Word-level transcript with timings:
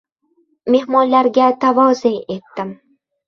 Mehmonlarga 0.75 1.49
tavoze 1.65 2.13
etdim. 2.37 2.73